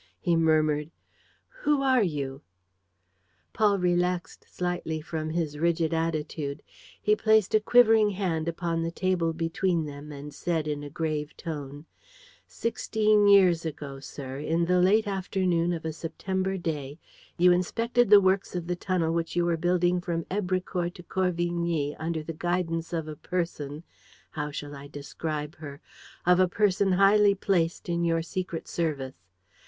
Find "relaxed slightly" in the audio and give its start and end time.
3.77-4.99